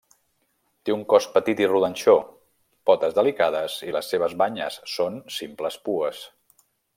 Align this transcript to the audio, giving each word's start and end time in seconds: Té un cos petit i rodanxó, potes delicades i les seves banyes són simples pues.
Té 0.87 0.93
un 0.93 1.01
cos 1.11 1.27
petit 1.35 1.61
i 1.63 1.67
rodanxó, 1.71 2.15
potes 2.91 3.15
delicades 3.19 3.77
i 3.89 3.93
les 3.97 4.11
seves 4.15 4.35
banyes 4.43 4.79
són 4.97 5.21
simples 5.39 5.79
pues. 5.91 6.25